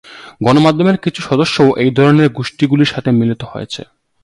[0.45, 3.81] গণমাধ্যমের কিছু সদস্যও এই ধরনের গোষ্ঠীগুলির সাথে মিলিত হয়েছে।